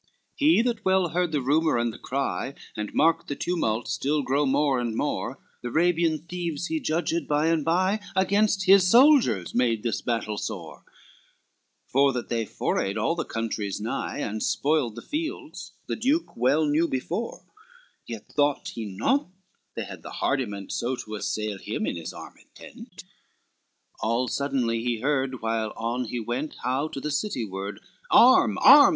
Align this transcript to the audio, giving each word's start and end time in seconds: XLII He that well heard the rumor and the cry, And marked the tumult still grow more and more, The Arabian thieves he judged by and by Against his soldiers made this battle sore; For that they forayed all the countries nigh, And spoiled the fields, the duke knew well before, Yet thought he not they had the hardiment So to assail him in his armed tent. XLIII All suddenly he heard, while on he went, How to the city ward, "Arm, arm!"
XLII 0.39 0.47
He 0.55 0.61
that 0.63 0.83
well 0.83 1.09
heard 1.09 1.31
the 1.31 1.43
rumor 1.43 1.77
and 1.77 1.93
the 1.93 1.99
cry, 1.99 2.55
And 2.75 2.91
marked 2.91 3.27
the 3.27 3.35
tumult 3.35 3.87
still 3.87 4.23
grow 4.23 4.47
more 4.47 4.79
and 4.79 4.95
more, 4.95 5.37
The 5.61 5.67
Arabian 5.67 6.17
thieves 6.23 6.65
he 6.65 6.79
judged 6.79 7.27
by 7.27 7.45
and 7.49 7.63
by 7.63 7.99
Against 8.15 8.63
his 8.65 8.89
soldiers 8.89 9.53
made 9.53 9.83
this 9.83 10.01
battle 10.01 10.39
sore; 10.39 10.85
For 11.85 12.11
that 12.13 12.29
they 12.29 12.47
forayed 12.47 12.97
all 12.97 13.13
the 13.13 13.23
countries 13.25 13.79
nigh, 13.79 14.17
And 14.17 14.41
spoiled 14.41 14.95
the 14.95 15.03
fields, 15.03 15.73
the 15.87 15.95
duke 15.95 16.35
knew 16.35 16.41
well 16.41 16.67
before, 16.87 17.45
Yet 18.07 18.27
thought 18.27 18.69
he 18.69 18.85
not 18.85 19.27
they 19.75 19.83
had 19.83 20.01
the 20.01 20.09
hardiment 20.17 20.71
So 20.71 20.95
to 20.95 21.13
assail 21.13 21.59
him 21.59 21.85
in 21.85 21.95
his 21.95 22.11
armed 22.11 22.45
tent. 22.55 23.03
XLIII 23.03 23.07
All 23.99 24.27
suddenly 24.27 24.83
he 24.83 25.01
heard, 25.01 25.43
while 25.43 25.71
on 25.77 26.05
he 26.05 26.19
went, 26.19 26.55
How 26.63 26.87
to 26.87 26.99
the 26.99 27.11
city 27.11 27.45
ward, 27.45 27.79
"Arm, 28.09 28.57
arm!" 28.63 28.89